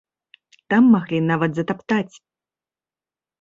[0.73, 2.15] Там маглі нават затаптаць.